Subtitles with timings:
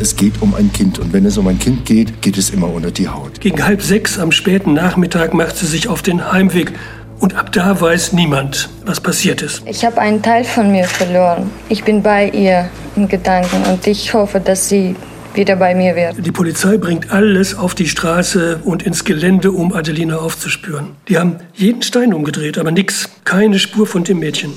[0.00, 0.98] es geht um ein Kind.
[0.98, 3.40] Und wenn es um ein Kind geht, geht es immer unter die Haut.
[3.40, 6.72] Gegen halb sechs am späten Nachmittag macht sie sich auf den Heimweg.
[7.20, 9.62] Und ab da weiß niemand, was passiert ist.
[9.66, 11.50] Ich habe einen Teil von mir verloren.
[11.68, 14.96] Ich bin bei ihr in Gedanken und ich hoffe, dass sie
[15.34, 16.24] wieder bei mir wird.
[16.24, 20.96] Die Polizei bringt alles auf die Straße und ins Gelände, um Adelina aufzuspüren.
[21.08, 23.10] Die haben jeden Stein umgedreht, aber nix.
[23.24, 24.54] Keine Spur von dem Mädchen.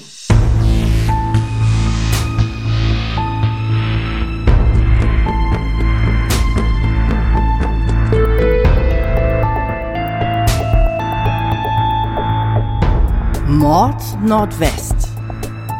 [13.54, 14.96] Mord Nordwest.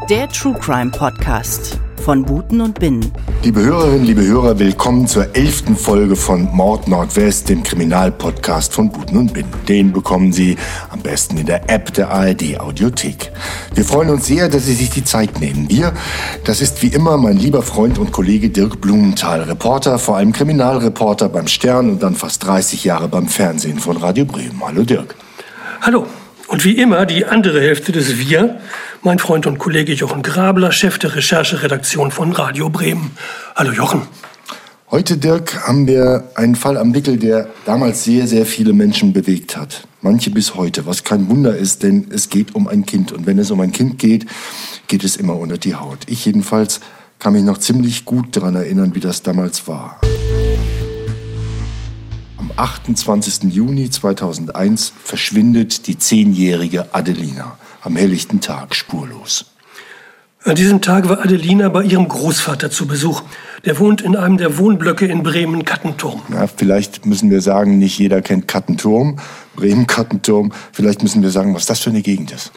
[0.08, 3.12] Der True Crime Podcast von Buten und Binnen.
[3.42, 9.18] Liebe Hörerinnen, liebe Hörer, willkommen zur elften Folge von Mord Nordwest, dem Kriminalpodcast von Buten
[9.18, 9.52] und Binnen.
[9.68, 10.56] Den bekommen Sie
[10.92, 13.32] am besten in der App der ARD Audiothek.
[13.74, 15.68] Wir freuen uns sehr, dass Sie sich die Zeit nehmen.
[15.68, 15.94] Wir,
[16.46, 21.28] das ist wie immer mein lieber Freund und Kollege Dirk Blumenthal, Reporter, vor allem Kriminalreporter
[21.28, 24.62] beim Stern und dann fast 30 Jahre beim Fernsehen von Radio Bremen.
[24.64, 25.16] Hallo Dirk.
[25.82, 26.06] Hallo.
[26.54, 28.60] Und wie immer die andere Hälfte des Wir,
[29.02, 33.18] mein Freund und Kollege Jochen Grabler, Chef der Rechercheredaktion von Radio Bremen.
[33.56, 34.04] Hallo Jochen.
[34.92, 39.58] Heute, Dirk, haben wir einen Fall am Wickel, der damals sehr, sehr viele Menschen bewegt
[39.58, 39.88] hat.
[40.02, 43.12] Manche bis heute, was kein Wunder ist, denn es geht um ein Kind.
[43.12, 44.28] Und wenn es um ein Kind geht,
[44.88, 46.02] geht es immer unter die Haut.
[46.06, 46.82] Ich jedenfalls
[47.18, 50.00] kann mich noch ziemlich gut daran erinnern, wie das damals war.
[52.44, 53.54] Am 28.
[53.54, 59.46] Juni 2001 verschwindet die zehnjährige Adelina am helllichten Tag spurlos.
[60.44, 63.24] An diesem Tag war Adelina bei ihrem Großvater zu Besuch.
[63.64, 66.22] Der wohnt in einem der Wohnblöcke in Bremen-Kattenturm.
[66.34, 69.20] Ja, vielleicht müssen wir sagen, nicht jeder kennt Kattenturm,
[69.56, 70.52] Bremen-Kattenturm.
[70.74, 72.52] Vielleicht müssen wir sagen, was das für eine Gegend ist.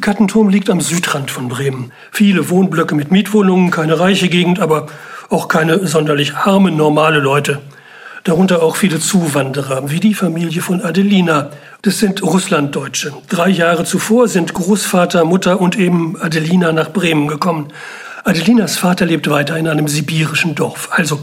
[0.00, 1.90] Kattenturm liegt am Südrand von Bremen.
[2.12, 4.86] Viele Wohnblöcke mit Mietwohnungen, keine reiche Gegend, aber
[5.28, 7.62] auch keine sonderlich arme, normale Leute
[8.24, 11.50] darunter auch viele Zuwanderer, wie die Familie von Adelina.
[11.82, 13.12] Das sind Russlanddeutsche.
[13.28, 17.68] Drei Jahre zuvor sind Großvater, Mutter und eben Adelina nach Bremen gekommen.
[18.24, 20.90] Adelinas Vater lebt weiter in einem sibirischen Dorf.
[20.92, 21.20] Also,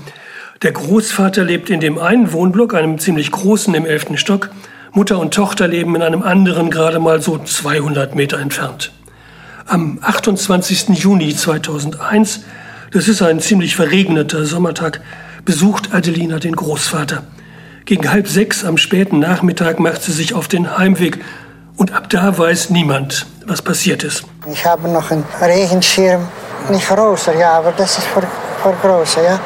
[0.61, 4.49] der Großvater lebt in dem einen Wohnblock, einem ziemlich großen im elften Stock.
[4.91, 8.91] Mutter und Tochter leben in einem anderen, gerade mal so 200 Meter entfernt.
[9.65, 10.89] Am 28.
[10.89, 12.41] Juni 2001,
[12.91, 14.99] das ist ein ziemlich verregneter Sommertag,
[15.49, 17.23] besucht Adelina den Großvater.
[17.85, 21.25] Gegen halb sechs am späten Nachmittag macht sie sich auf den Heimweg
[21.75, 24.25] und ab da weiß niemand, was passiert ist.
[24.45, 26.27] Ich habe noch einen Regenschirm,
[26.69, 28.21] nicht großer, ja, aber das ist für,
[28.61, 29.39] für großer, ja.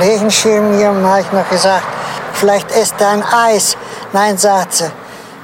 [0.00, 1.86] Regenschirm hier habe ich noch gesagt,
[2.34, 3.76] vielleicht ist da ein Eis.
[4.12, 4.90] Nein, sagt sie,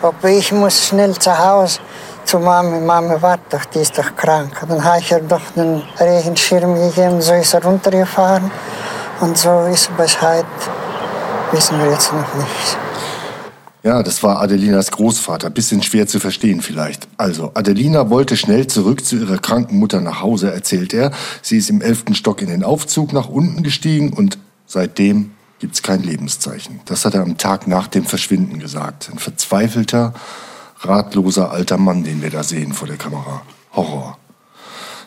[0.01, 1.81] aber ich muss schnell zu Hause
[2.25, 2.79] zu Mama.
[2.79, 4.53] Mama, warte doch, die ist doch krank.
[4.69, 8.49] Dann habe ich ihr doch einen Regenschirm gegeben, so ist er runtergefahren.
[9.21, 10.47] Und so ist heute,
[11.51, 12.79] wissen wir jetzt noch nicht.
[13.83, 15.49] Ja, das war Adelinas Großvater.
[15.49, 17.07] Bisschen schwer zu verstehen vielleicht.
[17.17, 21.13] Also, Adelina wollte schnell zurück zu ihrer kranken Mutter nach Hause, erzählt er.
[21.41, 26.03] Sie ist im elften Stock in den Aufzug nach unten gestiegen und seitdem gibt's kein
[26.03, 26.81] Lebenszeichen.
[26.85, 29.09] Das hat er am Tag nach dem Verschwinden gesagt.
[29.11, 30.13] Ein verzweifelter,
[30.81, 33.43] ratloser alter Mann, den wir da sehen vor der Kamera.
[33.73, 34.19] Horror.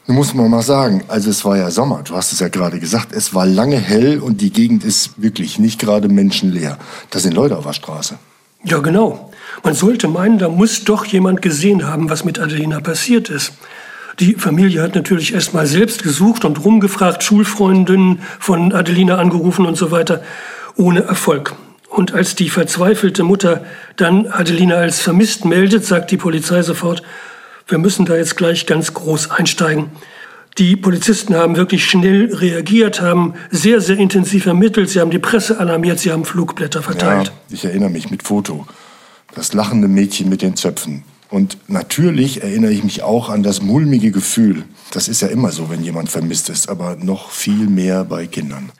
[0.10, 3.14] Muss man mal sagen, also es war ja Sommer, du hast es ja gerade gesagt,
[3.14, 6.80] es war lange hell und die Gegend ist wirklich nicht gerade menschenleer.
[7.12, 8.18] Da sind Leute auf der Straße.
[8.64, 9.32] Ja, genau.
[9.64, 13.54] Man sollte meinen, da muss doch jemand gesehen haben, was mit Adelina passiert ist.
[14.20, 19.78] Die Familie hat natürlich erst mal selbst gesucht und rumgefragt, Schulfreundinnen von Adelina angerufen und
[19.78, 20.24] so weiter,
[20.76, 21.54] ohne Erfolg.
[21.88, 23.64] Und als die verzweifelte Mutter
[23.96, 27.04] dann Adelina als vermisst meldet, sagt die Polizei sofort,
[27.70, 29.92] wir müssen da jetzt gleich ganz groß einsteigen.
[30.58, 34.90] Die Polizisten haben wirklich schnell reagiert, haben sehr, sehr intensiv ermittelt.
[34.90, 37.28] Sie haben die Presse alarmiert, sie haben Flugblätter verteilt.
[37.28, 38.68] Ja, ich erinnere mich mit Foto.
[39.36, 41.04] Das lachende Mädchen mit den Zöpfen.
[41.30, 44.64] Und natürlich erinnere ich mich auch an das mulmige Gefühl.
[44.92, 48.72] Das ist ja immer so, wenn jemand vermisst ist, aber noch viel mehr bei Kindern.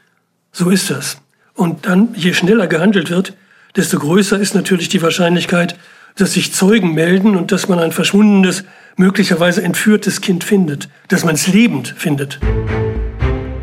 [0.52, 1.18] So ist das.
[1.54, 3.36] Und dann, je schneller gehandelt wird,
[3.76, 5.78] desto größer ist natürlich die Wahrscheinlichkeit,
[6.20, 8.64] dass sich Zeugen melden und dass man ein verschwundenes,
[8.98, 12.40] möglicherweise entführtes Kind findet, dass man es lebend findet.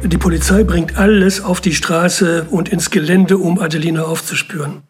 [0.03, 4.83] Die Polizei bringt alles auf die Straße und ins Gelände, um Adelina aufzuspüren.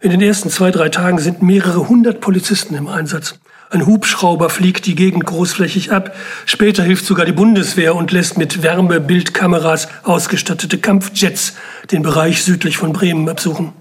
[0.00, 3.38] In den ersten zwei, drei Tagen sind mehrere hundert Polizisten im Einsatz.
[3.70, 6.14] Ein Hubschrauber fliegt die Gegend großflächig ab.
[6.44, 11.54] Später hilft sogar die Bundeswehr und lässt mit Wärmebildkameras ausgestattete Kampfjets
[11.90, 13.72] den Bereich südlich von Bremen absuchen.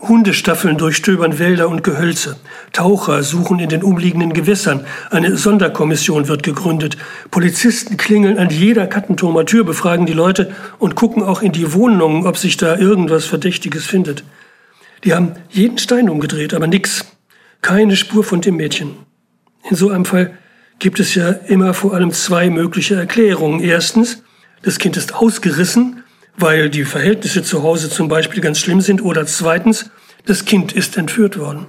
[0.00, 2.36] Hundestaffeln durchstöbern Wälder und Gehölze.
[2.72, 4.86] Taucher suchen in den umliegenden Gewässern.
[5.10, 6.96] Eine Sonderkommission wird gegründet.
[7.30, 12.26] Polizisten klingeln an jeder Kattenturmer Tür, befragen die Leute und gucken auch in die Wohnungen,
[12.26, 14.24] ob sich da irgendwas Verdächtiges findet.
[15.04, 17.04] Die haben jeden Stein umgedreht, aber nix.
[17.60, 18.96] Keine Spur von dem Mädchen.
[19.68, 20.32] In so einem Fall
[20.78, 23.60] gibt es ja immer vor allem zwei mögliche Erklärungen.
[23.60, 24.22] Erstens,
[24.62, 25.99] das Kind ist ausgerissen
[26.36, 29.02] weil die Verhältnisse zu Hause zum Beispiel ganz schlimm sind.
[29.02, 29.90] Oder zweitens,
[30.26, 31.66] das Kind ist entführt worden.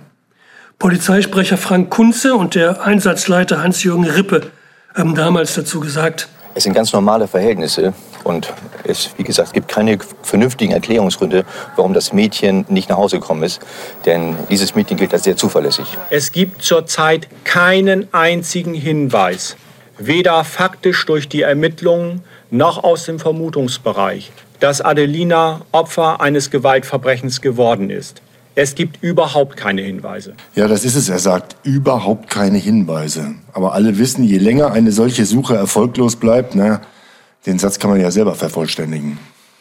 [0.79, 4.51] Polizeisprecher Frank Kunze und der Einsatzleiter Hans-Jürgen Rippe
[4.95, 7.93] haben damals dazu gesagt, es sind ganz normale Verhältnisse
[8.25, 8.53] und
[8.83, 13.61] es, wie gesagt, gibt keine vernünftigen Erklärungsgründe, warum das Mädchen nicht nach Hause gekommen ist.
[14.05, 15.85] Denn dieses Mädchen gilt als sehr zuverlässig.
[16.09, 19.55] Es gibt zurzeit keinen einzigen Hinweis,
[19.97, 24.31] weder faktisch durch die Ermittlungen noch aus dem Vermutungsbereich,
[24.61, 28.21] dass Adelina Opfer eines Gewaltverbrechens geworden ist.
[28.53, 30.35] Es gibt überhaupt keine Hinweise.
[30.55, 31.09] Ja, das ist es.
[31.09, 33.33] Er sagt überhaupt keine Hinweise.
[33.53, 36.81] Aber alle wissen, je länger eine solche Suche erfolglos bleibt, na,
[37.45, 39.17] den Satz kann man ja selber vervollständigen.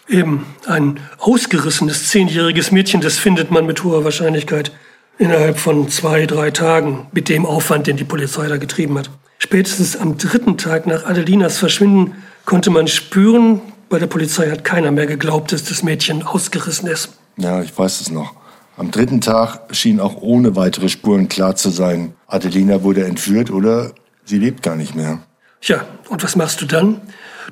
[0.08, 4.73] Eben, ein ausgerissenes zehnjähriges Mädchen, das findet man mit hoher Wahrscheinlichkeit
[5.19, 9.08] innerhalb von zwei, drei Tagen mit dem Aufwand, den die Polizei da getrieben hat.
[9.38, 12.14] Spätestens am dritten Tag nach Adelinas Verschwinden
[12.44, 17.10] konnte man spüren, bei der Polizei hat keiner mehr geglaubt, dass das Mädchen ausgerissen ist.
[17.37, 18.34] Ja, ich weiß es noch.
[18.76, 23.92] Am dritten Tag schien auch ohne weitere Spuren klar zu sein, Adelina wurde entführt oder
[24.25, 25.19] sie lebt gar nicht mehr.
[25.60, 27.02] Tja, und was machst du dann?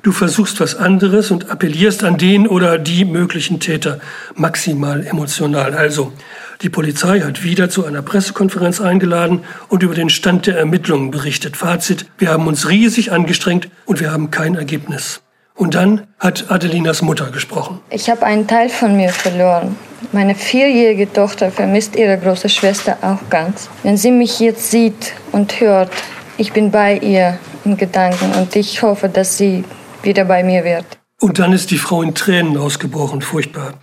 [0.01, 3.99] Du versuchst was anderes und appellierst an den oder die möglichen Täter
[4.33, 5.73] maximal emotional.
[5.73, 6.13] Also,
[6.61, 11.57] die Polizei hat wieder zu einer Pressekonferenz eingeladen und über den Stand der Ermittlungen berichtet.
[11.57, 15.21] Fazit, wir haben uns riesig angestrengt und wir haben kein Ergebnis.
[15.59, 17.81] Und dann hat Adelinas Mutter gesprochen.
[17.89, 19.75] Ich habe einen Teil von mir verloren.
[20.13, 23.69] Meine vierjährige Tochter vermisst ihre große Schwester auch ganz.
[23.83, 25.91] Wenn sie mich jetzt sieht und hört,
[26.37, 29.65] ich bin bei ihr in Gedanken und ich hoffe, dass sie
[30.01, 30.85] wieder bei mir wird.
[31.19, 33.73] Und dann ist die Frau in Tränen ausgebrochen, furchtbar.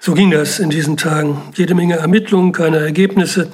[0.00, 1.40] So ging das in diesen Tagen.
[1.54, 3.52] Jede Menge Ermittlungen, keine Ergebnisse.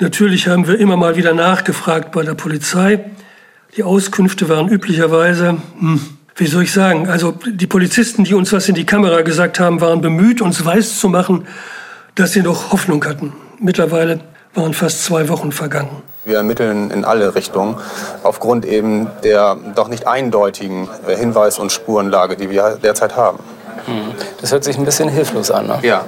[0.00, 3.06] Natürlich haben wir immer mal wieder nachgefragt bei der Polizei.
[3.78, 6.00] Die Auskünfte waren üblicherweise, hm,
[6.36, 9.80] wie soll ich sagen, also die Polizisten, die uns was in die Kamera gesagt haben,
[9.80, 11.46] waren bemüht, uns weiß zu machen,
[12.14, 13.32] dass sie noch Hoffnung hatten.
[13.58, 14.20] Mittlerweile
[14.54, 16.02] waren fast zwei Wochen vergangen.
[16.24, 17.76] Wir ermitteln in alle Richtungen
[18.22, 23.38] aufgrund eben der doch nicht eindeutigen Hinweis- und Spurenlage, die wir derzeit haben.
[23.86, 24.12] Hm.
[24.40, 25.66] Das hört sich ein bisschen hilflos an.
[25.66, 25.78] Ne?
[25.82, 26.04] Ja.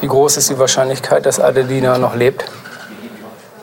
[0.00, 2.44] Wie groß ist die Wahrscheinlichkeit, dass Adelina noch lebt?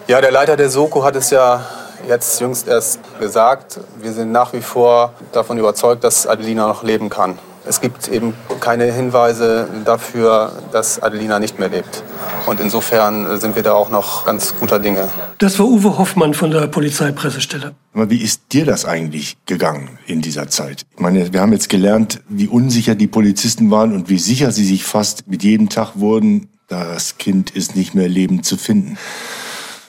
[0.07, 1.65] Ja, der Leiter der Soko hat es ja
[2.07, 7.09] jetzt jüngst erst gesagt, wir sind nach wie vor davon überzeugt, dass Adelina noch leben
[7.09, 7.37] kann.
[7.65, 12.03] Es gibt eben keine Hinweise dafür, dass Adelina nicht mehr lebt.
[12.47, 15.09] Und insofern sind wir da auch noch ganz guter Dinge.
[15.37, 17.75] Das war Uwe Hoffmann von der Polizeipressestelle.
[17.93, 20.85] Aber wie ist dir das eigentlich gegangen in dieser Zeit?
[20.95, 24.65] Ich meine, wir haben jetzt gelernt, wie unsicher die Polizisten waren und wie sicher sie
[24.65, 28.97] sich fast mit jedem Tag wurden, das Kind ist nicht mehr lebend zu finden.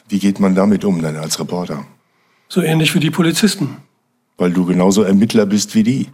[0.08, 1.84] Wie geht man damit um dann als Reporter?
[2.52, 3.76] So ähnlich wie die Polizisten.
[4.36, 6.08] Weil du genauso Ermittler bist wie die.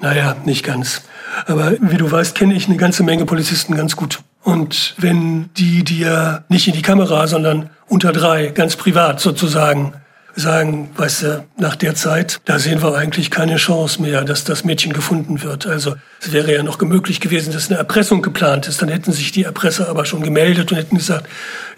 [0.00, 1.02] Naja, nicht ganz.
[1.46, 4.20] Aber wie du weißt, kenne ich eine ganze Menge Polizisten ganz gut.
[4.42, 9.94] Und wenn die dir nicht in die Kamera, sondern unter drei, ganz privat sozusagen,
[10.38, 14.64] sagen, weißt du, nach der Zeit, da sehen wir eigentlich keine Chance mehr, dass das
[14.64, 15.66] Mädchen gefunden wird.
[15.66, 18.80] Also es wäre ja noch möglich gewesen, dass eine Erpressung geplant ist.
[18.80, 21.28] Dann hätten sich die Erpresser aber schon gemeldet und hätten gesagt,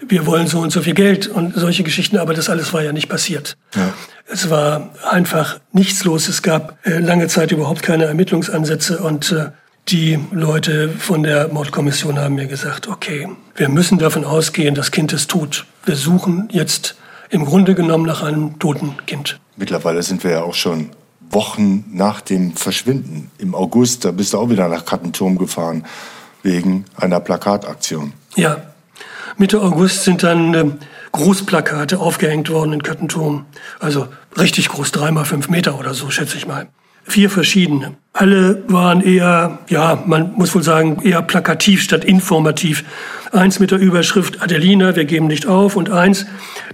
[0.07, 2.17] wir wollen so und so viel Geld und solche Geschichten.
[2.17, 3.57] Aber das alles war ja nicht passiert.
[3.75, 3.93] Ja.
[4.27, 6.27] Es war einfach nichts los.
[6.27, 9.47] Es gab äh, lange Zeit überhaupt keine Ermittlungsansätze und äh,
[9.87, 15.11] die Leute von der Mordkommission haben mir gesagt, okay, wir müssen davon ausgehen, das Kind
[15.11, 15.65] ist tot.
[15.85, 16.95] Wir suchen jetzt
[17.31, 19.39] im Grunde genommen nach einem toten Kind.
[19.55, 20.89] Mittlerweile sind wir ja auch schon
[21.29, 23.31] Wochen nach dem Verschwinden.
[23.37, 25.85] Im August, da bist du auch wieder nach Kattenturm gefahren,
[26.43, 28.13] wegen einer Plakataktion.
[28.35, 28.61] Ja,
[29.37, 30.65] Mitte August sind dann äh,
[31.13, 33.45] Großplakate aufgehängt worden in Kattenturm.
[33.79, 34.07] Also
[34.37, 36.67] richtig groß, dreimal fünf Meter oder so, schätze ich mal.
[37.03, 37.95] Vier verschiedene.
[38.13, 42.83] Alle waren eher, ja, man muss wohl sagen, eher plakativ statt informativ.
[43.31, 45.77] Eins mit der Überschrift Adelina, wir geben nicht auf.
[45.77, 46.25] Und eins,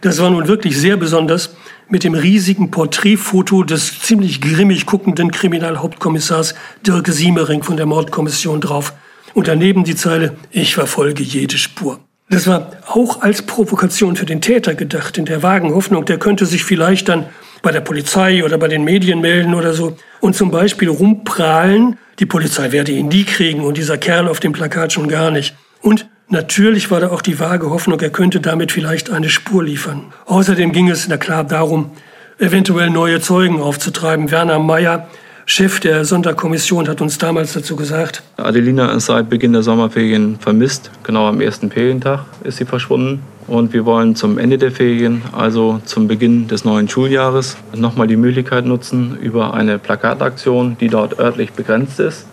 [0.02, 1.56] das war nun wirklich sehr besonders,
[1.88, 8.94] mit dem riesigen Porträtfoto des ziemlich grimmig guckenden Kriminalhauptkommissars Dirk Siemering von der Mordkommission drauf.
[9.36, 12.00] Und daneben die Zeile, ich verfolge jede Spur.
[12.30, 16.46] Das war auch als Provokation für den Täter gedacht, in der vagen Hoffnung, der könnte
[16.46, 17.28] sich vielleicht dann
[17.62, 22.26] bei der Polizei oder bei den Medien melden oder so und zum Beispiel rumprahlen, die
[22.26, 25.56] Polizei werde ihn nie kriegen und dieser Kerl auf dem Plakat schon gar nicht.
[25.82, 30.08] Und Natürlich war da auch die vage Hoffnung, er könnte damit vielleicht eine Spur liefern.
[30.26, 31.92] Außerdem ging es, na klar, darum,
[32.38, 34.30] eventuell neue Zeugen aufzutreiben.
[34.30, 35.08] Werner Meyer,
[35.46, 38.24] Chef der Sonderkommission, hat uns damals dazu gesagt.
[38.36, 40.92] Adelina ist seit Beginn der Sommerferien vermisst.
[41.04, 43.22] Genau am ersten Ferientag ist sie verschwunden.
[43.48, 48.18] Und wir wollen zum Ende der Ferien, also zum Beginn des neuen Schuljahres, nochmal die
[48.18, 52.28] Möglichkeit nutzen, über eine Plakataktion, die dort örtlich begrenzt ist,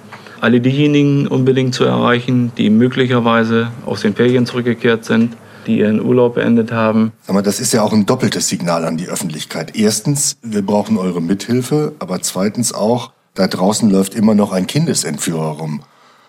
[0.44, 6.34] alle diejenigen unbedingt zu erreichen, die möglicherweise aus den Ferien zurückgekehrt sind, die ihren Urlaub
[6.34, 7.12] beendet haben.
[7.26, 9.74] Aber das ist ja auch ein doppeltes Signal an die Öffentlichkeit.
[9.74, 15.52] Erstens, wir brauchen eure Mithilfe, aber zweitens auch, da draußen läuft immer noch ein Kindesentführer
[15.58, 15.80] rum.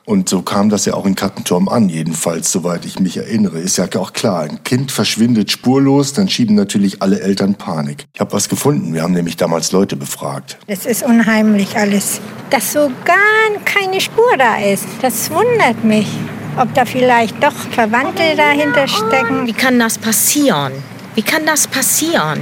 [0.05, 3.59] Und so kam das ja auch in Kattenturm an, jedenfalls, soweit ich mich erinnere.
[3.59, 8.05] Ist ja auch klar, ein Kind verschwindet spurlos, dann schieben natürlich alle Eltern Panik.
[8.13, 10.57] Ich habe was gefunden, wir haben nämlich damals Leute befragt.
[10.67, 12.21] Es ist unheimlich alles.
[12.51, 16.07] Dass so gar keine Spur da ist, das wundert mich.
[16.57, 19.47] Ob da vielleicht doch Verwandte dahinter stecken.
[19.47, 20.71] Wie kann das passieren?
[21.15, 22.39] Wie kann das passieren?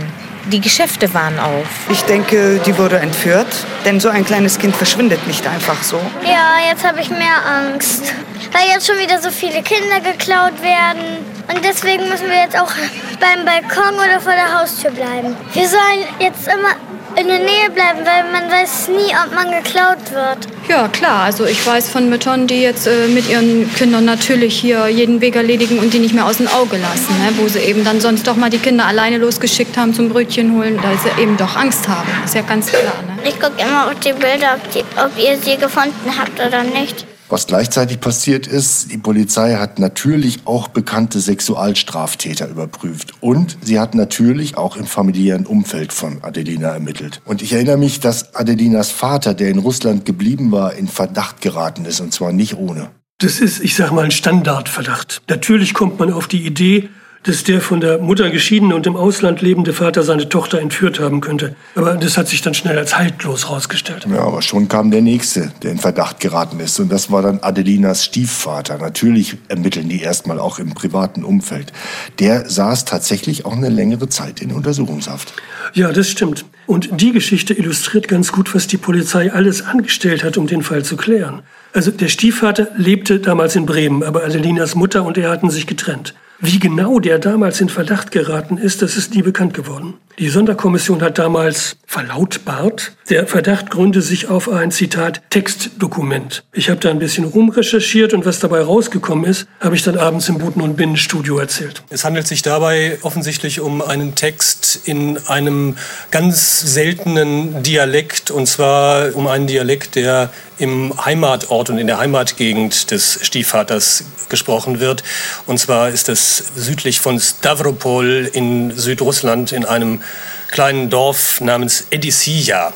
[0.48, 1.68] Die Geschäfte waren auf.
[1.90, 3.48] Ich denke, die wurde entführt,
[3.86, 6.00] denn so ein kleines Kind verschwindet nicht einfach so.
[6.26, 8.14] Ja, jetzt habe ich mehr Angst,
[8.52, 11.02] weil jetzt schon wieder so viele Kinder geklaut werden.
[11.48, 12.72] Und deswegen müssen wir jetzt auch
[13.20, 15.36] beim Balkon oder vor der Haustür bleiben.
[15.54, 16.76] Wir sollen jetzt immer
[17.20, 20.48] in der Nähe bleiben, weil man weiß nie, ob man geklaut wird.
[20.68, 21.24] Ja, klar.
[21.24, 25.36] Also ich weiß von Müttern, die jetzt äh, mit ihren Kindern natürlich hier jeden Weg
[25.36, 27.14] erledigen und die nicht mehr aus dem Auge lassen.
[27.20, 27.34] Ne?
[27.38, 30.80] Wo sie eben dann sonst doch mal die Kinder alleine losgeschickt haben zum Brötchen holen,
[30.82, 32.10] weil sie eben doch Angst haben.
[32.26, 32.82] Ist ja ganz klar.
[33.08, 33.30] Ne?
[33.30, 37.06] Ich gucke immer auf die Bilder, ob, die, ob ihr sie gefunden habt oder nicht.
[37.34, 43.16] Was gleichzeitig passiert ist, die Polizei hat natürlich auch bekannte Sexualstraftäter überprüft.
[43.22, 47.24] Und sie hat natürlich auch im familiären Umfeld von Adelina ermittelt.
[47.26, 51.86] Und ich erinnere mich, dass Adelinas Vater, der in Russland geblieben war, in Verdacht geraten
[51.86, 52.02] ist.
[52.02, 52.92] Und zwar nicht ohne.
[53.18, 55.24] Das ist, ich sag mal, ein Standardverdacht.
[55.28, 56.90] Natürlich kommt man auf die Idee,
[57.24, 61.22] dass der von der Mutter geschiedene und im Ausland lebende Vater seine Tochter entführt haben
[61.22, 61.56] könnte.
[61.76, 64.06] Aber das hat sich dann schnell als haltlos herausgestellt.
[64.10, 66.80] Ja, aber schon kam der Nächste, der in Verdacht geraten ist.
[66.80, 68.78] Und das war dann Adelinas Stiefvater.
[68.78, 71.72] Natürlich ermitteln die erstmal auch im privaten Umfeld.
[72.20, 75.34] Der saß tatsächlich auch eine längere Zeit in Untersuchungshaft.
[75.74, 76.46] Ja, das stimmt.
[76.66, 80.84] Und die Geschichte illustriert ganz gut, was die Polizei alles angestellt hat, um den Fall
[80.84, 81.42] zu klären.
[81.74, 86.14] Also der Stiefvater lebte damals in Bremen, aber Adelinas Mutter und er hatten sich getrennt.
[86.46, 89.94] Wie genau der damals in Verdacht geraten ist, das ist nie bekannt geworden.
[90.20, 96.44] Die Sonderkommission hat damals verlautbart, der Verdacht gründe sich auf ein Zitat Textdokument.
[96.52, 100.28] Ich habe da ein bisschen rumrecherchiert und was dabei rausgekommen ist, habe ich dann abends
[100.28, 101.82] im Buten- und Binnenstudio erzählt.
[101.90, 105.78] Es handelt sich dabei offensichtlich um einen Text in einem
[106.12, 112.92] ganz seltenen Dialekt und zwar um einen Dialekt, der im Heimatort und in der Heimatgegend
[112.92, 115.04] des Stiefvaters gesprochen wird.
[115.46, 120.02] Und zwar ist es südlich von Stavropol in Südrussland in einem
[120.50, 122.74] kleinen Dorf namens Edissia.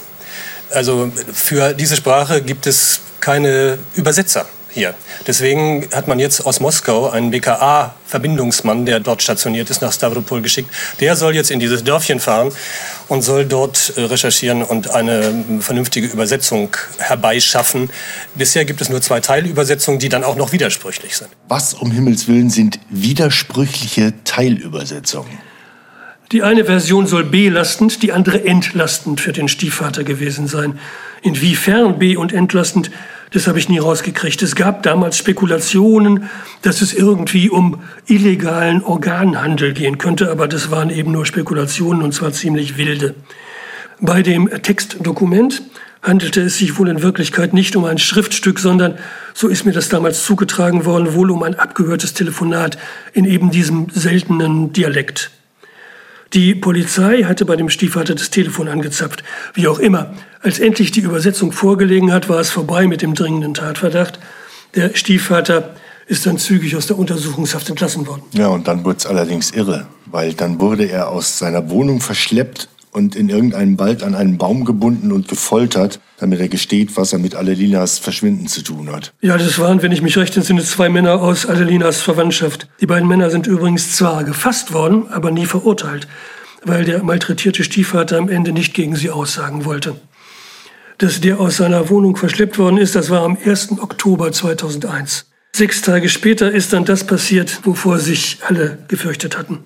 [0.70, 4.96] Also für diese Sprache gibt es keine Übersetzer hier.
[5.26, 10.70] Deswegen hat man jetzt aus Moskau einen BKA-Verbindungsmann, der dort stationiert ist, nach Stavropol geschickt.
[11.00, 12.52] Der soll jetzt in dieses Dörfchen fahren
[13.08, 17.90] und soll dort äh, recherchieren und eine vernünftige Übersetzung herbeischaffen.
[18.36, 21.30] Bisher gibt es nur zwei Teilübersetzungen, die dann auch noch widersprüchlich sind.
[21.48, 25.48] Was um Himmels Willen sind widersprüchliche Teilübersetzungen?
[26.34, 30.78] Die eine Version soll belastend, die andere entlastend für den Stiefvater gewesen sein.
[31.22, 32.92] Inwiefern be- und entlastend,
[33.32, 34.42] das habe ich nie rausgekriegt.
[34.42, 36.30] Es gab damals Spekulationen,
[36.62, 42.14] dass es irgendwie um illegalen Organhandel gehen könnte, aber das waren eben nur Spekulationen und
[42.14, 43.16] zwar ziemlich wilde.
[44.00, 45.64] Bei dem Textdokument
[46.02, 48.98] handelte es sich wohl in Wirklichkeit nicht um ein Schriftstück, sondern,
[49.34, 52.78] so ist mir das damals zugetragen worden, wohl um ein abgehörtes Telefonat
[53.14, 55.32] in eben diesem seltenen Dialekt.
[56.34, 59.24] Die Polizei hatte bei dem Stiefvater das Telefon angezapft.
[59.54, 60.14] Wie auch immer.
[60.42, 64.20] Als endlich die Übersetzung vorgelegen hat, war es vorbei mit dem dringenden Tatverdacht.
[64.76, 65.76] Der Stiefvater
[66.08, 68.24] ist dann zügig aus der Untersuchungshaft entlassen worden.
[68.34, 72.70] Ja, und dann wurde es allerdings irre, weil dann wurde er aus seiner Wohnung verschleppt
[72.98, 77.20] und in irgendeinem Wald an einen Baum gebunden und gefoltert, damit er gesteht, was er
[77.20, 79.14] mit Adelinas Verschwinden zu tun hat.
[79.22, 82.68] Ja, das waren, wenn ich mich recht entsinne, zwei Männer aus Adelinas Verwandtschaft.
[82.82, 86.08] Die beiden Männer sind übrigens zwar gefasst worden, aber nie verurteilt,
[86.66, 89.96] weil der malträtierte Stiefvater am Ende nicht gegen sie aussagen wollte.
[90.98, 93.74] Dass der aus seiner Wohnung verschleppt worden ist, das war am 1.
[93.80, 95.28] Oktober 2001.
[95.56, 99.60] Sechs Tage später ist dann das passiert, wovor sich alle gefürchtet hatten.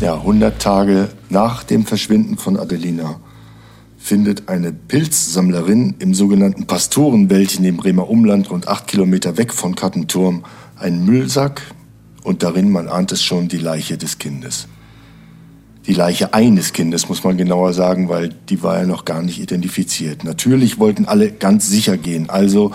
[0.00, 3.18] Ja, 100 Tage nach dem Verschwinden von Adelina
[3.96, 10.44] findet eine Pilzsammlerin im sogenannten Pastorenwäldchen im Bremer Umland rund acht Kilometer weg von Kattenturm
[10.76, 11.62] einen Müllsack
[12.22, 14.68] und darin, man ahnt es schon, die Leiche des Kindes.
[15.88, 19.40] Die Leiche eines Kindes, muss man genauer sagen, weil die war ja noch gar nicht
[19.40, 20.22] identifiziert.
[20.22, 22.70] Natürlich wollten alle ganz sicher gehen, also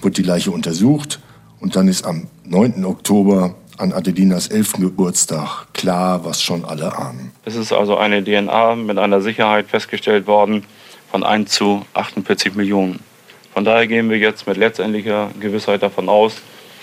[0.00, 1.18] wurde die Leiche untersucht
[1.58, 2.84] und dann ist am 9.
[2.84, 4.74] Oktober an Adelinas 11.
[4.74, 7.32] Geburtstag klar, was schon alle ahnen.
[7.44, 10.64] Es ist also eine DNA mit einer Sicherheit festgestellt worden
[11.10, 13.00] von 1 zu 48 Millionen.
[13.54, 16.34] Von daher gehen wir jetzt mit letztendlicher Gewissheit davon aus,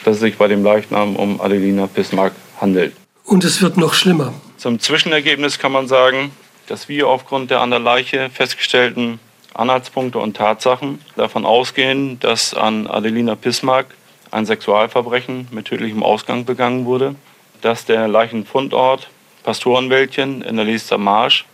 [0.04, 2.94] dass es sich bei dem Leichnam um Adelina Bismarck handelt.
[3.24, 4.34] Und es wird noch schlimmer.
[4.58, 6.32] Zum Zwischenergebnis kann man sagen,
[6.68, 9.20] dass wir aufgrund der an der Leiche festgestellten
[9.54, 13.88] Anhaltspunkte und Tatsachen davon ausgehen, dass an Adelina Bismarck
[14.36, 17.16] ein Sexualverbrechen mit tödlichem Ausgang begangen wurde,
[17.62, 19.10] dass der Leichenfundort
[19.44, 21.46] Pastorenwäldchen in der Liester Marsch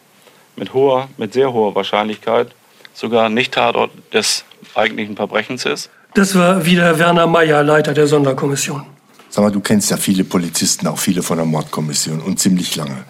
[0.56, 2.48] mit hoher, mit sehr hoher Wahrscheinlichkeit
[2.94, 5.90] sogar nicht Tatort des eigentlichen Verbrechens ist.
[6.16, 8.84] Das war wieder Werner Mayer, Leiter der Sonderkommission.
[9.30, 13.06] Sag mal, du kennst ja viele Polizisten, auch viele von der Mordkommission und ziemlich lange.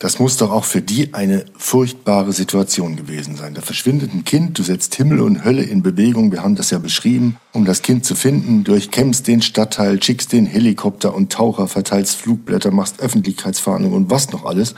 [0.00, 3.52] Das muss doch auch für die eine furchtbare Situation gewesen sein.
[3.52, 6.78] Da verschwindet ein Kind, du setzt Himmel und Hölle in Bewegung, wir haben das ja
[6.78, 12.16] beschrieben, um das Kind zu finden, durchkämmst den Stadtteil, schickst den Helikopter und Taucher, verteilst
[12.16, 14.74] Flugblätter, machst Öffentlichkeitsfahndung und was noch alles.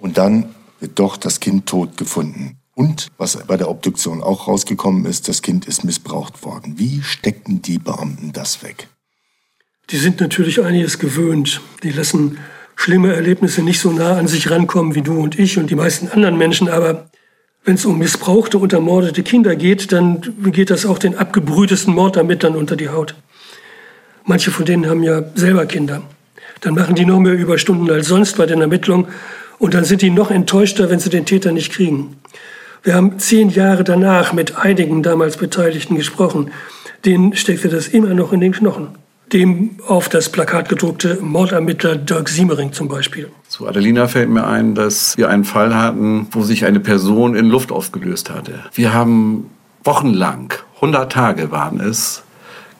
[0.00, 2.58] Und dann wird doch das Kind tot gefunden.
[2.74, 6.74] Und was bei der Obduktion auch rausgekommen ist, das Kind ist missbraucht worden.
[6.76, 8.88] Wie stecken die Beamten das weg?
[9.90, 11.60] Die sind natürlich einiges gewöhnt.
[11.84, 12.38] Die lassen
[12.78, 16.08] schlimme Erlebnisse nicht so nah an sich rankommen wie du und ich und die meisten
[16.08, 16.68] anderen Menschen.
[16.68, 17.10] Aber
[17.64, 22.54] wenn es um missbrauchte und ermordete Kinder geht, dann geht das auch den abgebrühtesten Mordermittlern
[22.54, 23.16] unter die Haut.
[24.24, 26.02] Manche von denen haben ja selber Kinder.
[26.60, 29.08] Dann machen die noch mehr Überstunden als sonst bei den Ermittlungen
[29.58, 32.16] und dann sind die noch enttäuschter, wenn sie den Täter nicht kriegen.
[32.84, 36.52] Wir haben zehn Jahre danach mit einigen damals Beteiligten gesprochen.
[37.04, 38.90] Denen steckte das immer noch in den Knochen
[39.32, 43.30] dem auf das Plakat gedruckte Mordermittler Dirk Siemering zum Beispiel.
[43.48, 47.46] Zu Adelina fällt mir ein, dass wir einen Fall hatten, wo sich eine Person in
[47.46, 48.60] Luft aufgelöst hatte.
[48.74, 49.50] Wir haben
[49.84, 52.22] wochenlang, 100 Tage waren es,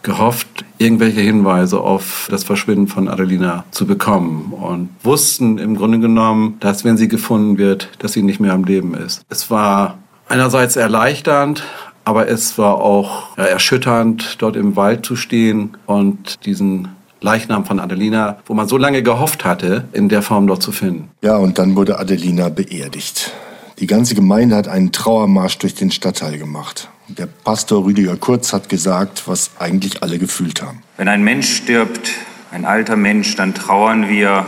[0.03, 6.57] gehofft, irgendwelche Hinweise auf das Verschwinden von Adelina zu bekommen und wussten im Grunde genommen,
[6.61, 9.23] dass wenn sie gefunden wird, dass sie nicht mehr am Leben ist.
[9.29, 11.65] Es war einerseits erleichternd,
[12.09, 16.89] aber es war auch ja, erschütternd, dort im Wald zu stehen und diesen
[17.21, 21.11] Leichnam von Adelina, wo man so lange gehofft hatte, in der Form dort zu finden.
[21.21, 23.35] Ja, und dann wurde Adelina beerdigt.
[23.79, 26.89] Die ganze Gemeinde hat einen Trauermarsch durch den Stadtteil gemacht.
[27.09, 30.79] Der Pastor Rüdiger Kurz hat gesagt, was eigentlich alle gefühlt haben.
[30.97, 32.11] Wenn ein Mensch stirbt,
[32.51, 34.47] ein alter Mensch, dann trauern wir,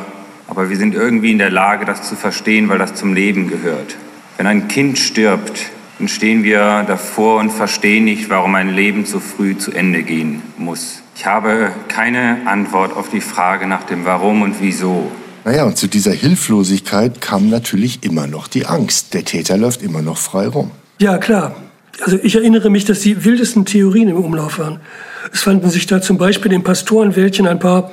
[0.49, 3.97] aber wir sind irgendwie in der Lage, das zu verstehen, weil das zum Leben gehört.
[4.39, 9.21] Wenn ein Kind stirbt, dann stehen wir davor und verstehen nicht, warum ein Leben so
[9.21, 11.03] früh zu Ende gehen muss.
[11.15, 15.13] Ich habe keine Antwort auf die Frage nach dem Warum und Wieso.
[15.45, 19.13] Naja, und zu dieser Hilflosigkeit kam natürlich immer noch die Angst.
[19.13, 20.71] Der Täter läuft immer noch frei rum.
[20.99, 21.55] Ja, klar.
[22.03, 24.81] Also ich erinnere mich, dass die wildesten Theorien im Umlauf waren.
[25.35, 27.91] Es fanden sich da zum Beispiel im Pastorenwäldchen ein paar,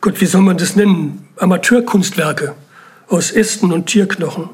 [0.00, 2.54] Gott, wie soll man das nennen, Amateurkunstwerke
[3.08, 4.48] aus Ästen und Tierknochen.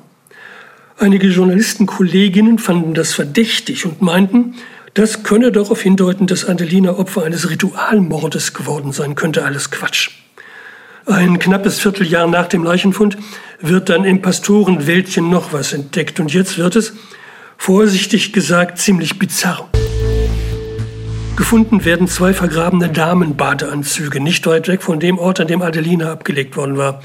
[0.98, 4.54] Einige Journalistenkolleginnen fanden das verdächtig und meinten,
[4.94, 9.44] das könne darauf hindeuten, dass Adelina Opfer eines Ritualmordes geworden sein könnte.
[9.44, 10.10] Alles Quatsch.
[11.04, 13.18] Ein knappes Vierteljahr nach dem Leichenfund
[13.60, 16.18] wird dann im Pastorenwäldchen noch was entdeckt.
[16.18, 16.94] Und jetzt wird es,
[17.58, 19.68] vorsichtig gesagt, ziemlich bizarr.
[21.36, 26.56] Gefunden werden zwei vergrabene Damenbadeanzüge, nicht weit weg von dem Ort, an dem Adelina abgelegt
[26.56, 27.02] worden war.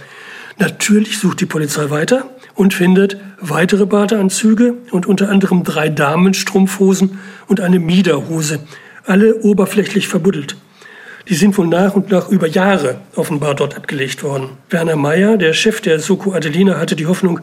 [0.58, 2.30] Natürlich sucht die Polizei weiter
[2.62, 8.60] und findet weitere Badeanzüge und unter anderem drei Damenstrumpfhosen und eine Miederhose,
[9.04, 10.56] alle oberflächlich verbuddelt.
[11.28, 14.50] Die sind wohl nach und nach über Jahre offenbar dort abgelegt worden.
[14.69, 17.39] Werner Meyer, der Chef der Soko Adelina, hatte die Hoffnung,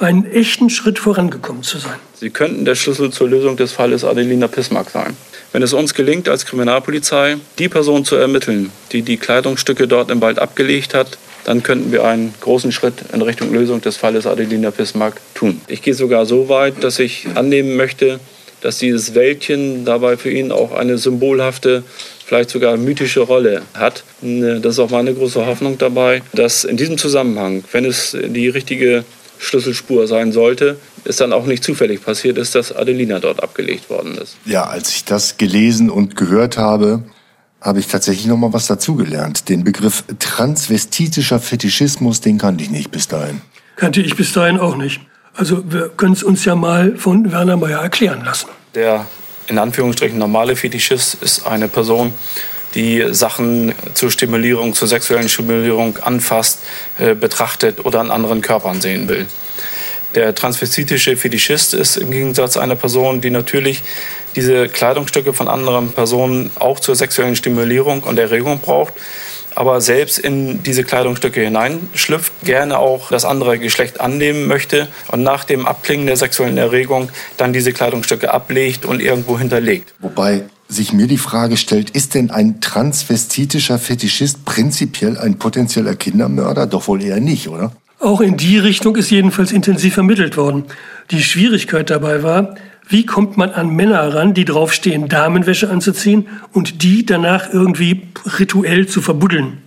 [0.00, 1.96] einen echten Schritt vorangekommen zu sein.
[2.12, 5.16] Sie könnten der Schlüssel zur Lösung des Falles Adelina Pismark sein.
[5.50, 10.20] Wenn es uns gelingt, als Kriminalpolizei die Person zu ermitteln, die die Kleidungsstücke dort im
[10.20, 11.16] Wald abgelegt hat,
[11.48, 15.62] dann könnten wir einen großen Schritt in Richtung Lösung des Falles Adelina Bismarck tun.
[15.66, 18.20] Ich gehe sogar so weit, dass ich annehmen möchte,
[18.60, 21.84] dass dieses Wäldchen dabei für ihn auch eine symbolhafte,
[22.26, 24.04] vielleicht sogar mythische Rolle hat.
[24.20, 29.04] Das ist auch meine große Hoffnung dabei, dass in diesem Zusammenhang, wenn es die richtige
[29.38, 34.18] Schlüsselspur sein sollte, es dann auch nicht zufällig passiert ist, dass Adelina dort abgelegt worden
[34.18, 34.36] ist.
[34.44, 37.04] Ja, als ich das gelesen und gehört habe,
[37.68, 39.48] habe ich tatsächlich noch mal was dazugelernt.
[39.48, 43.42] Den Begriff transvestitischer Fetischismus, den kannte ich nicht bis dahin.
[43.76, 45.00] Kannte ich bis dahin auch nicht.
[45.36, 48.48] Also wir können es uns ja mal von Werner Meyer erklären lassen.
[48.74, 49.06] Der
[49.46, 52.12] in Anführungsstrichen normale Fetischist ist eine Person,
[52.74, 56.60] die Sachen zur Stimulierung, zur sexuellen Stimulierung anfasst,
[56.98, 59.26] äh, betrachtet oder an anderen Körpern sehen will.
[60.14, 63.82] Der transvestitische Fetischist ist im Gegensatz einer Person, die natürlich
[64.36, 68.94] diese Kleidungsstücke von anderen Personen auch zur sexuellen Stimulierung und Erregung braucht,
[69.54, 75.44] aber selbst in diese Kleidungsstücke hineinschlüpft, gerne auch das andere Geschlecht annehmen möchte und nach
[75.44, 79.94] dem Abklingen der sexuellen Erregung dann diese Kleidungsstücke ablegt und irgendwo hinterlegt.
[79.98, 86.66] Wobei sich mir die Frage stellt, ist denn ein transvestitischer Fetischist prinzipiell ein potenzieller Kindermörder?
[86.66, 87.72] Doch wohl eher nicht, oder?
[88.00, 90.64] Auch in die Richtung ist jedenfalls intensiv vermittelt worden.
[91.10, 92.54] Die Schwierigkeit dabei war,
[92.88, 98.08] wie kommt man an Männer ran, die draufstehen, Damenwäsche anzuziehen und die danach irgendwie
[98.38, 99.58] rituell zu verbuddeln?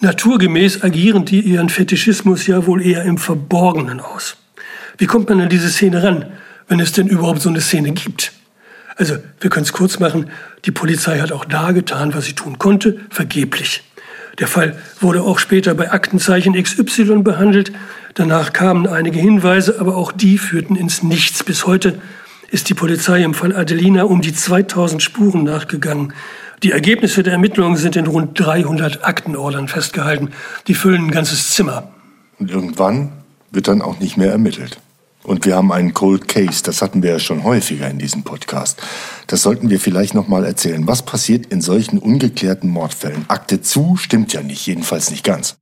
[0.00, 4.36] Naturgemäß agieren die ihren Fetischismus ja wohl eher im Verborgenen aus.
[4.98, 6.26] Wie kommt man an diese Szene ran,
[6.66, 8.32] wenn es denn überhaupt so eine Szene gibt?
[8.96, 10.30] Also, wir können es kurz machen,
[10.64, 13.82] die Polizei hat auch da getan, was sie tun konnte, vergeblich.
[14.38, 17.72] Der Fall wurde auch später bei Aktenzeichen XY behandelt.
[18.14, 21.44] Danach kamen einige Hinweise, aber auch die führten ins Nichts.
[21.44, 22.00] Bis heute
[22.50, 26.12] ist die Polizei im Fall Adelina um die 2000 Spuren nachgegangen.
[26.62, 30.30] Die Ergebnisse der Ermittlungen sind in rund 300 Aktenordnern festgehalten.
[30.66, 31.88] Die füllen ein ganzes Zimmer.
[32.38, 33.12] Und irgendwann
[33.50, 34.78] wird dann auch nicht mehr ermittelt.
[35.24, 38.80] Und wir haben einen Cold Case, das hatten wir ja schon häufiger in diesem Podcast.
[39.26, 40.86] Das sollten wir vielleicht noch mal erzählen.
[40.86, 43.24] Was passiert in solchen ungeklärten Mordfällen?
[43.28, 45.56] Akte zu stimmt ja nicht, jedenfalls nicht ganz.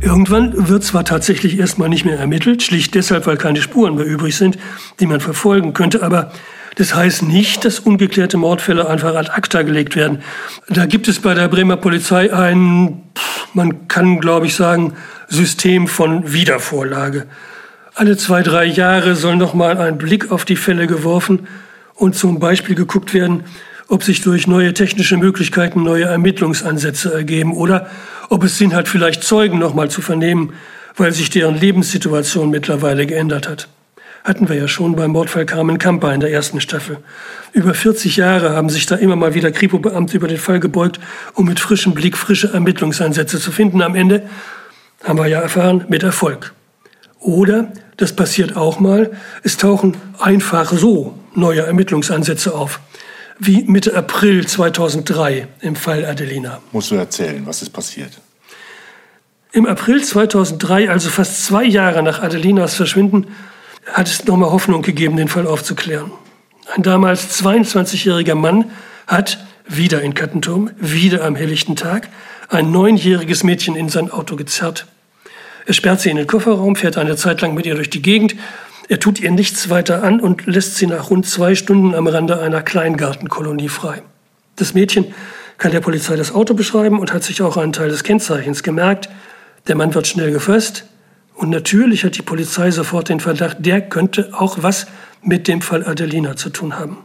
[0.00, 4.36] Irgendwann wird zwar tatsächlich erstmal nicht mehr ermittelt, schlicht deshalb, weil keine Spuren mehr übrig
[4.36, 4.56] sind,
[4.98, 6.32] die man verfolgen könnte, aber
[6.76, 10.22] das heißt nicht, dass ungeklärte Mordfälle einfach ad acta gelegt werden.
[10.68, 13.02] Da gibt es bei der Bremer Polizei ein,
[13.52, 14.94] man kann glaube ich sagen,
[15.28, 17.26] System von Wiedervorlage.
[17.98, 21.48] Alle zwei, drei Jahre soll nochmal ein Blick auf die Fälle geworfen
[21.94, 23.44] und zum Beispiel geguckt werden,
[23.88, 27.88] ob sich durch neue technische Möglichkeiten neue Ermittlungsansätze ergeben oder
[28.28, 30.52] ob es Sinn hat, vielleicht Zeugen nochmal zu vernehmen,
[30.94, 33.66] weil sich deren Lebenssituation mittlerweile geändert hat.
[34.24, 36.98] Hatten wir ja schon beim Mordfall Carmen Kamper in der ersten Staffel.
[37.54, 41.00] Über 40 Jahre haben sich da immer mal wieder Kripo-Beamte über den Fall gebeugt,
[41.32, 43.80] um mit frischem Blick frische Ermittlungsansätze zu finden.
[43.80, 44.28] Am Ende
[45.02, 46.52] haben wir ja erfahren, mit Erfolg.
[47.20, 52.80] Oder, das passiert auch mal, es tauchen einfach so neue Ermittlungsansätze auf.
[53.38, 56.60] Wie Mitte April 2003 im Fall Adelina.
[56.72, 58.12] Musst du erzählen, was ist passiert?
[59.52, 63.28] Im April 2003, also fast zwei Jahre nach Adelinas Verschwinden,
[63.92, 66.10] hat es nochmal Hoffnung gegeben, den Fall aufzuklären.
[66.74, 68.70] Ein damals 22-jähriger Mann
[69.06, 72.08] hat, wieder in Kattenturm, wieder am helllichten Tag,
[72.48, 74.86] ein neunjähriges Mädchen in sein Auto gezerrt.
[75.66, 78.36] Er sperrt sie in den Kofferraum, fährt eine Zeit lang mit ihr durch die Gegend.
[78.88, 82.40] Er tut ihr nichts weiter an und lässt sie nach rund zwei Stunden am Rande
[82.40, 84.02] einer Kleingartenkolonie frei.
[84.54, 85.12] Das Mädchen
[85.58, 89.08] kann der Polizei das Auto beschreiben und hat sich auch einen Teil des Kennzeichens gemerkt.
[89.66, 90.84] Der Mann wird schnell gefasst.
[91.34, 94.86] Und natürlich hat die Polizei sofort den Verdacht, der könnte auch was
[95.20, 96.98] mit dem Fall Adelina zu tun haben.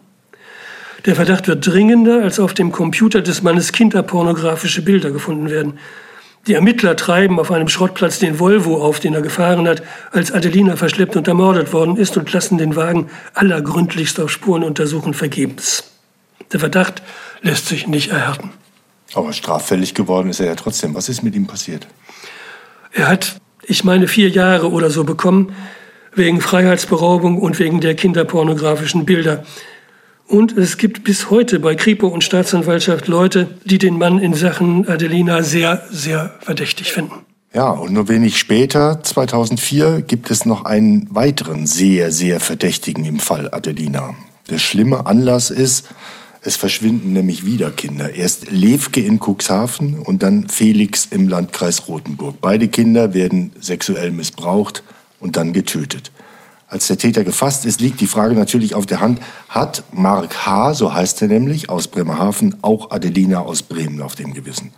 [1.06, 5.80] Der Verdacht wird dringender, als auf dem Computer des Mannes kinderpornografische Bilder gefunden werden.
[6.48, 10.76] Die Ermittler treiben auf einem Schrottplatz den Volvo auf, den er gefahren hat, als Adelina
[10.76, 15.84] verschleppt und ermordet worden ist und lassen den Wagen allergründlichst auf Spuren untersuchen vergebens.
[16.52, 17.04] Der Verdacht
[17.42, 18.52] lässt sich nicht erhärten.
[19.14, 20.96] Aber straffällig geworden ist er ja trotzdem.
[20.96, 21.88] Was ist mit ihm passiert?
[22.92, 25.54] Er hat, ich meine, vier Jahre oder so bekommen,
[26.14, 29.44] wegen Freiheitsberaubung und wegen der kinderpornografischen Bilder.
[30.32, 34.88] Und es gibt bis heute bei Kripo und Staatsanwaltschaft Leute, die den Mann in Sachen
[34.88, 37.26] Adelina sehr, sehr verdächtig finden.
[37.54, 43.20] Ja, und nur wenig später, 2004, gibt es noch einen weiteren sehr, sehr Verdächtigen im
[43.20, 44.16] Fall Adelina.
[44.50, 45.90] Der schlimme Anlass ist,
[46.42, 48.14] es verschwinden nämlich wieder Kinder.
[48.14, 52.38] Erst Levke in Cuxhaven und dann Felix im Landkreis Rothenburg.
[52.40, 54.82] Beide Kinder werden sexuell missbraucht
[55.20, 56.10] und dann getötet
[56.72, 60.74] als der Täter gefasst ist, liegt die Frage natürlich auf der Hand, hat Mark H.,
[60.74, 64.72] so heißt er nämlich, aus Bremerhaven, auch Adelina aus Bremen auf dem Gewissen?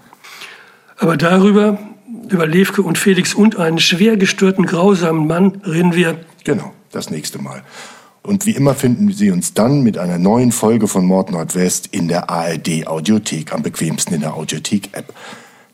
[0.97, 1.77] Aber darüber,
[2.29, 6.19] über Levke und Felix und einen schwer gestörten, grausamen Mann reden wir.
[6.43, 7.61] Genau, das nächste Mal.
[8.23, 12.07] Und wie immer finden Sie uns dann mit einer neuen Folge von Mord Nordwest in
[12.07, 15.13] der ARD Audiothek, am bequemsten in der Audiothek-App.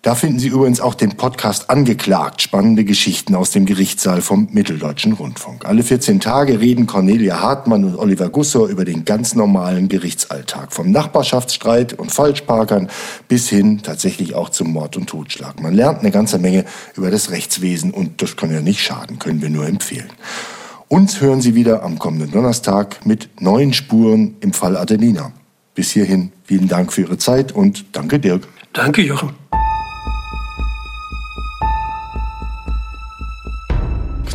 [0.01, 5.11] Da finden Sie übrigens auch den Podcast Angeklagt, spannende Geschichten aus dem Gerichtssaal vom Mitteldeutschen
[5.11, 5.65] Rundfunk.
[5.65, 10.71] Alle 14 Tage reden Cornelia Hartmann und Oliver Gussor über den ganz normalen Gerichtsalltag.
[10.71, 12.89] Vom Nachbarschaftsstreit und Falschparkern
[13.27, 15.61] bis hin tatsächlich auch zum Mord und Totschlag.
[15.61, 16.63] Man lernt eine ganze Menge
[16.95, 20.09] über das Rechtswesen und das kann ja nicht schaden, können wir nur empfehlen.
[20.87, 25.33] Uns hören Sie wieder am kommenden Donnerstag mit neuen Spuren im Fall Adelina.
[25.75, 28.47] Bis hierhin vielen Dank für Ihre Zeit und danke Dirk.
[28.71, 29.48] Danke Jochen.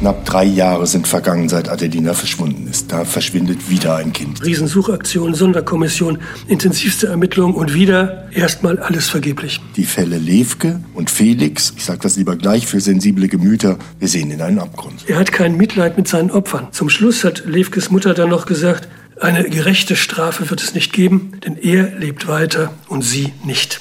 [0.04, 2.92] Knapp drei Jahre sind vergangen, seit Adelina verschwunden ist.
[2.92, 4.44] Da verschwindet wieder ein Kind.
[4.44, 9.62] Riesensuchaktion, Sonderkommission, intensivste Ermittlungen und wieder erstmal alles vergeblich.
[9.76, 14.30] Die Fälle Levke und Felix, ich sage das lieber gleich für sensible Gemüter, wir sehen
[14.30, 15.06] in einen Abgrund.
[15.06, 16.68] Er hat kein Mitleid mit seinen Opfern.
[16.72, 18.88] Zum Schluss hat Levkes Mutter dann noch gesagt,
[19.18, 23.80] eine gerechte Strafe wird es nicht geben, denn er lebt weiter und sie nicht.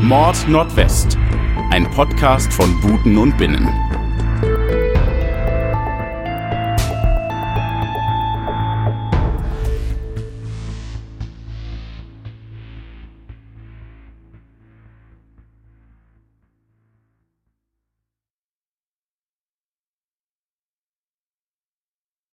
[0.00, 1.18] Mord Nordwest.
[1.76, 3.85] Ein Podcast von Buten und Binnen.